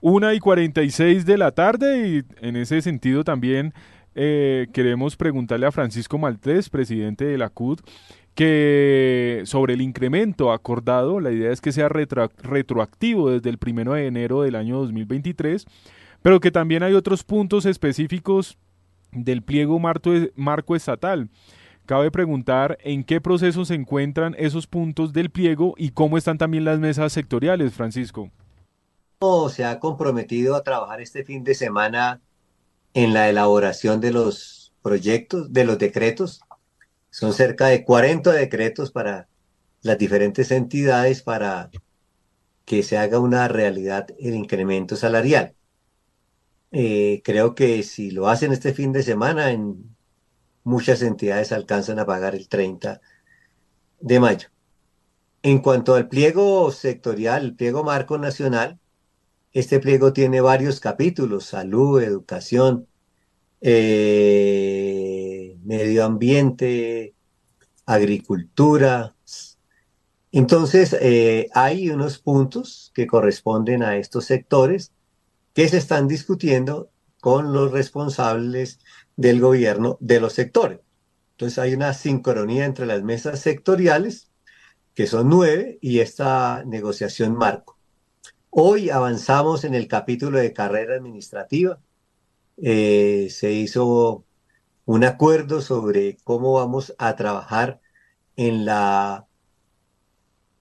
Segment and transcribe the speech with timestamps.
[0.00, 3.72] una y 46 de la tarde y en ese sentido también
[4.14, 7.80] eh, queremos preguntarle a Francisco Maltés, presidente de la CUD,
[8.34, 14.06] que sobre el incremento acordado, la idea es que sea retroactivo desde el primero de
[14.06, 15.66] enero del año 2023,
[16.22, 18.58] pero que también hay otros puntos específicos
[19.12, 21.28] del pliego marco estatal.
[21.86, 26.64] Cabe preguntar en qué proceso se encuentran esos puntos del pliego y cómo están también
[26.64, 28.30] las mesas sectoriales, Francisco.
[29.48, 32.20] Se ha comprometido a trabajar este fin de semana
[32.92, 36.42] en la elaboración de los proyectos, de los decretos.
[37.08, 39.26] Son cerca de 40 decretos para
[39.80, 41.70] las diferentes entidades para
[42.66, 45.54] que se haga una realidad el incremento salarial.
[46.72, 49.96] Eh, creo que si lo hacen este fin de semana, en
[50.62, 53.00] muchas entidades alcanzan a pagar el 30
[53.98, 54.48] de mayo.
[55.42, 58.78] En cuanto al pliego sectorial, el pliego marco nacional,
[59.58, 62.88] este pliego tiene varios capítulos, salud, educación,
[63.62, 64.76] eh,
[65.64, 67.14] medio ambiente,
[67.86, 69.16] agricultura.
[70.30, 74.92] Entonces, eh, hay unos puntos que corresponden a estos sectores
[75.54, 76.90] que se están discutiendo
[77.22, 78.80] con los responsables
[79.16, 80.80] del gobierno de los sectores.
[81.30, 84.30] Entonces hay una sincronía entre las mesas sectoriales,
[84.92, 87.75] que son nueve, y esta negociación marco.
[88.58, 91.78] Hoy avanzamos en el capítulo de carrera administrativa.
[92.56, 94.24] Eh, se hizo
[94.86, 97.82] un acuerdo sobre cómo vamos a trabajar
[98.34, 99.26] en la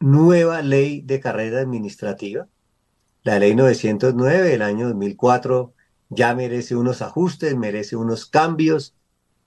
[0.01, 2.49] nueva ley de carrera administrativa.
[3.23, 5.73] La ley 909 del año 2004
[6.09, 8.93] ya merece unos ajustes, merece unos cambios.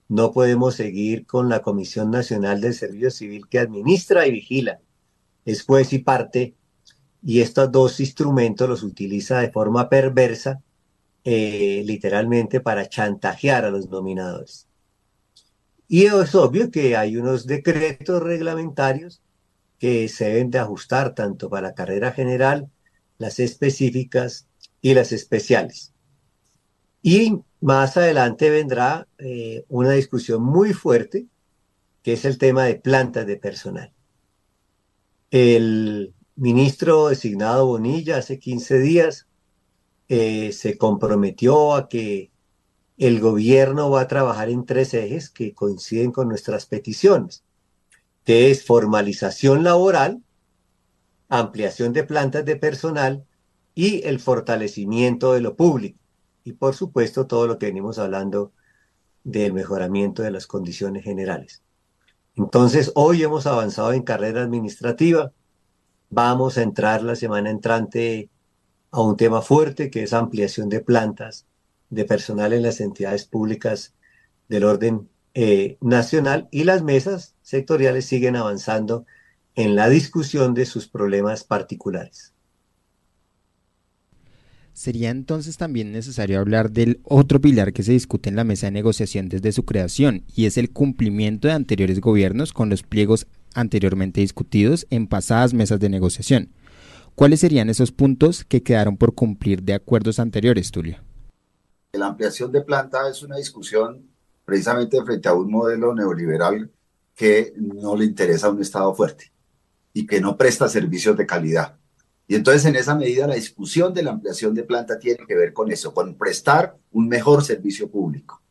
[0.09, 4.81] No podemos seguir con la Comisión Nacional del Servicio Civil que administra y vigila,
[5.45, 6.55] es juez y parte,
[7.29, 10.63] y estos dos instrumentos los utiliza de forma perversa,
[11.25, 14.67] eh, literalmente para chantajear a los nominadores.
[15.89, 19.21] Y es obvio que hay unos decretos reglamentarios
[19.79, 22.71] que se deben de ajustar tanto para la carrera general,
[23.19, 24.49] las específicas
[24.81, 25.93] y las especiales.
[27.03, 31.27] Y más adelante vendrá eh, una discusión muy fuerte,
[32.03, 33.93] que es el tema de plantas de personal.
[35.31, 39.27] El ministro designado Bonilla hace 15 días
[40.09, 42.31] eh, se comprometió a que
[42.97, 47.45] el gobierno va a trabajar en tres ejes que coinciden con nuestras peticiones,
[48.25, 50.23] que es formalización laboral,
[51.29, 53.25] ampliación de plantas de personal
[53.75, 55.99] y el fortalecimiento de lo público
[56.45, 58.53] y por supuesto todo lo que venimos hablando
[59.23, 61.63] del mejoramiento de las condiciones generales.
[62.37, 65.33] Entonces, hoy hemos avanzado en carrera administrativa.
[66.11, 68.31] Vamos a entrar la semana entrante
[68.91, 71.47] a un tema fuerte que es ampliación de plantas
[71.91, 73.95] de personal en las entidades públicas
[74.49, 79.05] del orden eh, nacional y las mesas sectoriales siguen avanzando
[79.55, 82.33] en la discusión de sus problemas particulares.
[84.73, 88.71] Sería entonces también necesario hablar del otro pilar que se discute en la mesa de
[88.71, 93.27] negociación desde su creación, y es el cumplimiento de anteriores gobiernos con los pliegos
[93.59, 96.53] anteriormente discutidos en pasadas mesas de negociación.
[97.15, 100.99] ¿Cuáles serían esos puntos que quedaron por cumplir de acuerdos anteriores, Tulio?
[101.93, 104.09] La ampliación de planta es una discusión
[104.45, 106.71] precisamente frente a un modelo neoliberal
[107.15, 109.33] que no le interesa a un Estado fuerte
[109.93, 111.77] y que no presta servicios de calidad.
[112.29, 115.53] Y entonces en esa medida la discusión de la ampliación de planta tiene que ver
[115.53, 118.43] con eso, con prestar un mejor servicio público.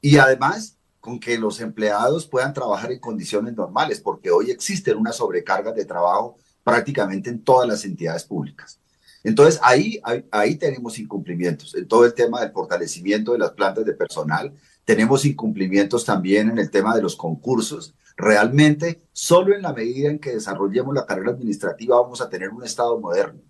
[0.00, 5.12] Y además con que los empleados puedan trabajar en condiciones normales, porque hoy existen una
[5.12, 8.80] sobrecarga de trabajo prácticamente en todas las entidades públicas.
[9.22, 10.00] Entonces ahí,
[10.30, 14.54] ahí, tenemos incumplimientos en todo el tema del fortalecimiento de las plantas de personal,
[14.86, 17.94] tenemos incumplimientos también en el tema de los concursos.
[18.16, 22.64] Realmente, solo en la medida en que desarrollemos la carrera administrativa vamos a tener un
[22.64, 23.42] Estado moderno.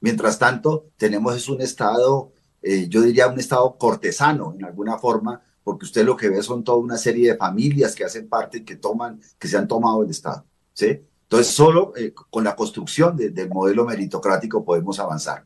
[0.00, 2.32] Mientras tanto, tenemos un Estado,
[2.62, 6.62] eh, yo diría un Estado cortesano en alguna forma, porque usted lo que ve son
[6.62, 10.10] toda una serie de familias que hacen parte que toman, que se han tomado el
[10.10, 10.46] Estado.
[10.72, 11.00] ¿sí?
[11.22, 15.44] Entonces, solo eh, con la construcción del modelo meritocrático podemos avanzar.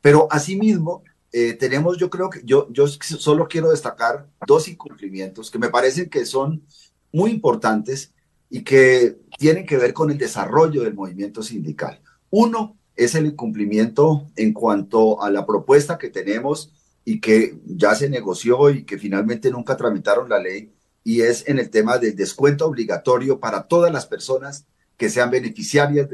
[0.00, 5.60] Pero asimismo, eh, tenemos, yo creo que yo, yo solo quiero destacar dos incumplimientos que
[5.60, 6.64] me parecen que son
[7.12, 8.12] muy importantes
[8.48, 12.00] y que tienen que ver con el desarrollo del movimiento sindical.
[12.30, 16.72] Uno es el incumplimiento en cuanto a la propuesta que tenemos
[17.10, 20.72] y que ya se negoció y que finalmente nunca tramitaron la ley,
[21.02, 24.64] y es en el tema del descuento obligatorio para todas las personas
[24.96, 26.08] que sean beneficiarias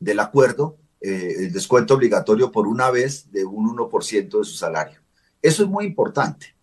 [0.00, 5.00] del acuerdo eh, el descuento obligatorio por una vez de un 1% de su salario.
[5.42, 6.54] Eso es muy importante,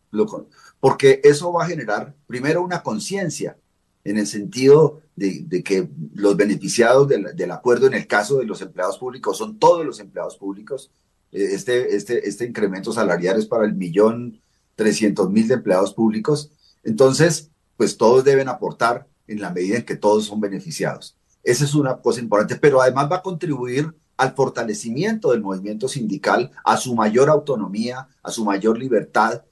[0.80, 3.56] porque eso va a generar primero una conciencia
[4.04, 8.98] en el sentido de, que los beneficiados del, acuerdo en el caso de los empleados
[8.98, 10.89] públicos son todos los empleados públicos.
[11.31, 14.42] Este, este, este incremento salarial es para el millón
[14.76, 16.52] trescientos mil de empleados públicos.
[16.84, 21.16] Entonces, pues todos deben aportar en la medida en que todos son beneficiados.
[21.44, 26.52] Esa es una cosa importante, pero además va a contribuir al fortalecimiento del movimiento sindical,
[26.66, 29.44] a su mayor autonomía, a su mayor libertad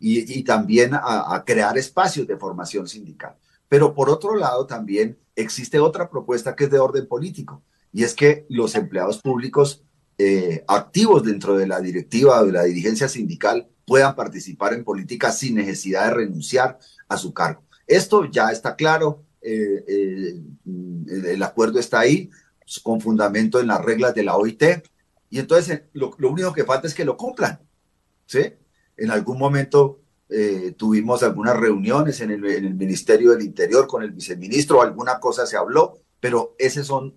[0.00, 3.36] y, también a, crear espacios de formación sindical.
[3.68, 7.62] Pero por otro lado, también existe otra propuesta que es de orden político,
[7.92, 9.84] y es que los empleados públicos
[10.18, 15.30] eh, activos dentro de la directiva o de la dirigencia sindical puedan participar en política
[15.30, 17.62] sin necesidad de renunciar a su cargo.
[17.86, 20.40] Esto ya está claro, eh, eh,
[21.26, 22.30] el acuerdo está ahí,
[22.82, 24.62] con fundamento en las reglas de la OIT,
[25.28, 27.60] y entonces lo, único que falta es que lo cumplan.
[28.24, 28.54] ¿sí?
[28.96, 30.00] En algún momento
[30.76, 35.46] tuvimos algunas reuniones en el, en el, Ministerio del Interior con el viceministro, alguna cosa
[35.46, 37.14] se habló, pero esos son,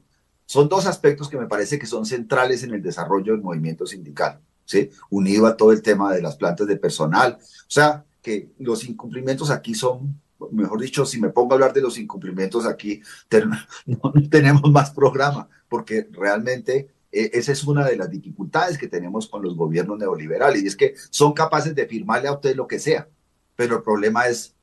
[0.50, 4.40] son dos aspectos que me parece que son centrales en el desarrollo del movimiento sindical,
[4.66, 4.90] ¿sí?
[5.12, 7.38] unido a todo el tema de las plantas de personal.
[7.40, 10.20] O sea, que los incumplimientos aquí son
[10.52, 13.00] mejor dicho, si me pongo a hablar de los incumplimientos aquí,
[13.86, 19.28] no tenemos más programa, porque realmente eh, esa es una de las dificultades que tenemos
[19.28, 22.80] con los gobiernos neoliberales, y es que son capaces de firmarle a usted lo que
[22.80, 23.08] sea,
[23.56, 24.56] pero el problema es,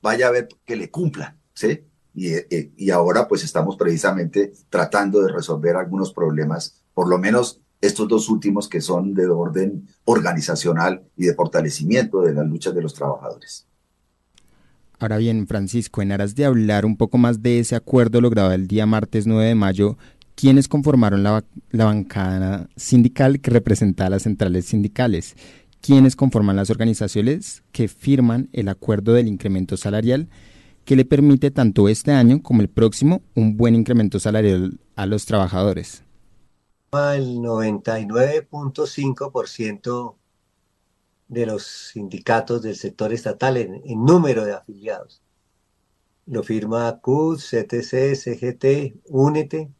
[0.00, 1.84] vaya a ver que le cumplan, ¿sí?
[2.14, 7.60] Y, eh, y ahora pues estamos precisamente tratando de resolver algunos problemas, por lo menos
[7.80, 12.82] estos dos últimos que son de orden organizacional y de fortalecimiento de las luchas de
[12.82, 13.66] los trabajadores.
[14.98, 18.68] Ahora bien, Francisco, en aras de hablar un poco más de ese acuerdo logrado el
[18.68, 19.98] día martes 9 de mayo,
[20.34, 25.34] ¿quiénes conformaron la, bancada sindical que representa a las centrales sindicales?
[25.80, 30.28] ¿Quiénes conforman las organizaciones que firman el acuerdo del incremento salarial
[30.84, 35.24] que le permite tanto este año como el próximo un buen incremento salarial a los
[35.26, 36.02] trabajadores?
[36.92, 40.14] El 99.5%
[41.28, 45.22] de los sindicatos del sector estatal en, número de afiliados.
[46.26, 49.70] Lo firma CUD, CTC, CGT, UNETE,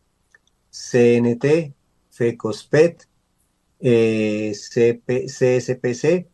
[0.70, 1.74] CNT,
[2.10, 3.08] FECOSPET,
[3.80, 6.28] eh, CSPC,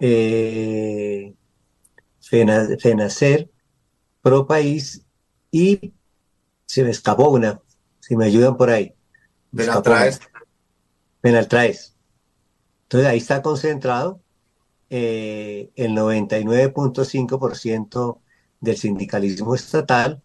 [0.00, 1.34] eh,
[2.20, 3.50] FENACER,
[4.24, 5.06] ProPaís
[5.50, 5.92] y
[6.64, 7.60] se me escapó una,
[8.00, 8.94] si me ayudan por ahí.
[9.54, 10.18] Penaltraes.
[11.20, 11.94] Penaltraes.
[12.84, 14.22] Entonces ahí está concentrado
[14.88, 18.18] eh, el 99.5%
[18.60, 20.22] del sindicalismo estatal,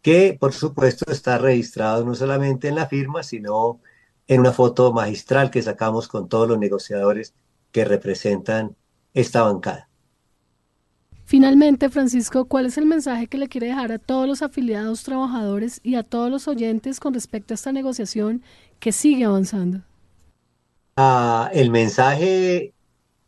[0.00, 3.80] que por supuesto está registrado no solamente en la firma, sino
[4.28, 7.34] en una foto magistral que sacamos con todos los negociadores
[7.72, 8.76] que representan
[9.12, 9.88] esta bancada.
[11.26, 15.80] Finalmente, Francisco, ¿cuál es el mensaje que le quiere dejar a todos los afiliados trabajadores
[15.82, 18.42] y a todos los oyentes con respecto a esta negociación
[18.78, 19.80] que sigue avanzando?
[20.96, 22.74] Ah, el mensaje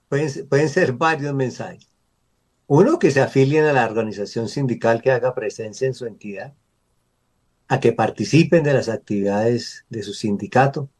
[0.09, 1.89] pueden, ser varios mensajes.
[2.67, 6.55] Uno, que se afilien a la organización sindical que haga presencia en su entidad,
[7.67, 10.91] a que participen de las actividades de su sindicato,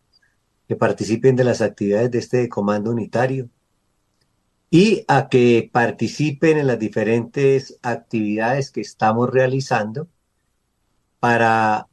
[0.67, 3.51] que participen de las actividades de este comando unitario
[4.71, 10.09] y a que participen en las diferentes actividades que estamos realizando
[11.21, 11.89] para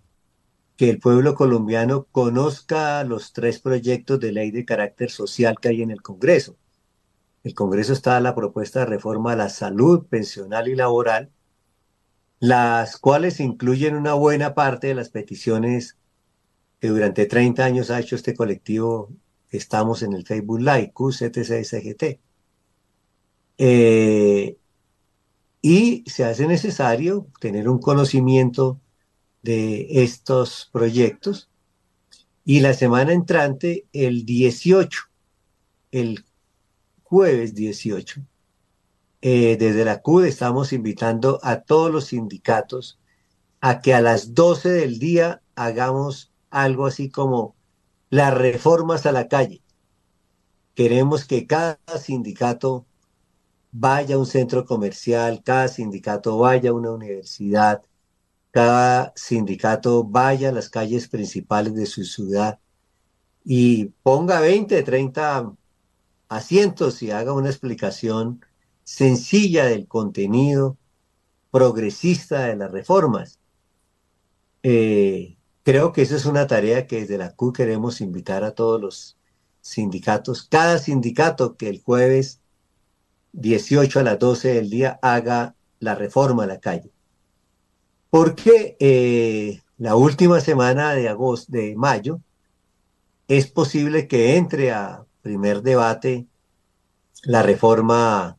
[0.77, 5.82] que el pueblo colombiano conozca los tres proyectos de ley de carácter social que hay
[5.84, 6.58] en el Congreso
[7.44, 11.30] el Congreso está la propuesta de reforma a la salud pensional y laboral,
[12.39, 15.98] las cuales incluyen una buena parte de las peticiones
[16.80, 19.10] que durante 30 años ha hecho este colectivo
[19.50, 22.20] estamos en el Facebook Live, QCTCSGT.
[23.57, 24.57] Eh,
[25.62, 28.79] y se hace necesario tener un conocimiento
[29.41, 31.50] de estos proyectos.
[32.45, 35.03] Y la semana entrante, el 18,
[35.91, 36.25] el
[37.03, 38.22] jueves 18.
[39.22, 43.00] Eh, desde la CUD estamos invitando a todos los sindicatos
[43.62, 47.55] a que a las 12 del día hagamos algo así como
[48.10, 49.62] las reformas a la calle.
[50.75, 52.86] Queremos que cada sindicato
[53.74, 57.84] vaya a un centro comercial, cada sindicato vaya a una universidad,
[58.51, 62.60] cada sindicato vaya a las calles principales de su ciudad
[63.44, 65.53] y ponga 20, 30
[66.30, 68.46] asientos y haga una explicación
[68.84, 70.77] sencilla del contenido
[71.51, 73.39] progresista de las reformas.
[74.62, 78.80] Eh, creo que esa es una tarea que desde la CU queremos invitar a todos
[78.80, 79.18] los
[79.62, 82.42] sindicatos, cada sindicato que el jueves
[83.34, 86.92] 18 a las 12 del día haga la reforma a la calle.
[88.10, 92.22] Porque eh, la última semana de agosto, de mayo,
[93.28, 96.28] es posible que entre a primer debate
[97.24, 98.38] la reforma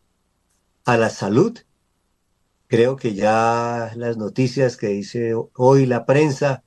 [0.85, 1.59] a la salud.
[2.67, 6.63] Creo que ya las noticias que dice hoy la prensa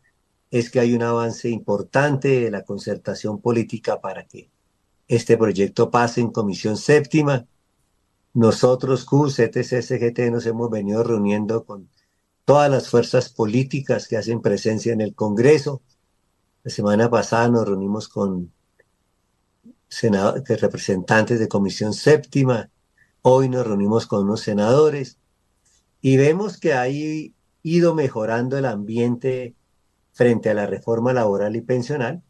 [0.52, 4.50] es que hay un avance importante de la concertación política para que
[5.08, 7.46] este proyecto pase en comisión séptima.
[8.38, 11.90] Nosotros, Q, CTC, CGT, nos hemos venido reuniendo con
[12.46, 15.82] todas las fuerzas políticas que hacen presencia en el Congreso.
[16.62, 18.54] La semana pasada nos reunimos con
[20.48, 22.70] representantes de comisión séptima.
[23.24, 25.18] Hoy nos reunimos con unos senadores
[26.00, 29.56] y vemos que ha ido mejorando el ambiente
[30.14, 32.22] frente a la reforma laboral y pensional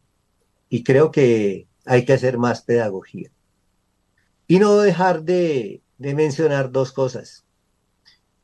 [0.70, 3.30] y creo que hay que hacer más pedagogía.
[4.48, 7.46] Y no dejar de, mencionar dos cosas.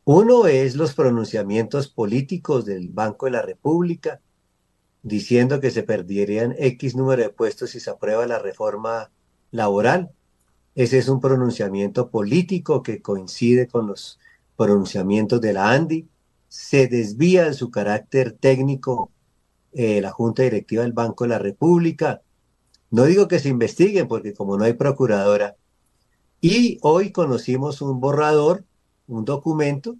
[0.05, 4.19] Uno es los pronunciamientos políticos del Banco de la República,
[5.01, 9.11] diciendo que se perderían X número de puestos si se aprueba la reforma
[9.51, 10.11] laboral.
[10.75, 14.19] Ese es un pronunciamiento político que coincide con los
[14.57, 16.07] pronunciamientos de la ANDI.
[16.49, 19.11] Se desvía de su carácter técnico
[19.71, 22.21] eh, la Junta Directiva del Banco de la República.
[22.91, 25.55] No digo que se investiguen, porque como no hay procuradora.
[26.45, 28.65] Y hoy conocimos un borrador,
[29.07, 29.95] un documento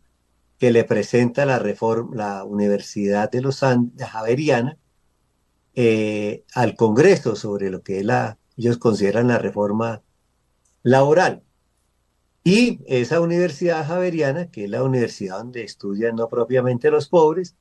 [0.57, 4.77] que le presenta la, reforma, la Universidad de los Andes, Javeriana,
[5.73, 8.05] eh, al Congreso sobre lo que
[8.57, 10.03] ellos consideran la reforma
[10.81, 11.43] laboral.
[12.43, 17.55] Y esa universidad javeriana, que es la universidad donde estudian no propiamente los pobres,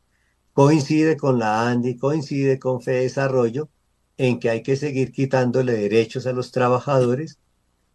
[0.54, 3.68] coincide con la ANDI, coincide con Fe Desarrollo,
[4.16, 7.38] en que hay que seguir quitándole derechos a los trabajadores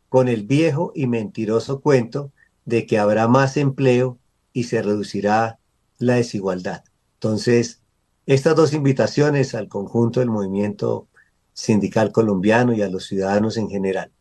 [0.10, 2.32] con el viejo y mentiroso cuento
[2.66, 4.18] de que habrá más empleo
[4.54, 5.60] y se reducirá
[6.00, 6.84] la desigualdad.
[7.16, 7.82] Entonces,
[8.26, 11.08] estas dos invitaciones al conjunto del movimiento
[11.54, 14.12] sindical colombiano y a los ciudadanos en general.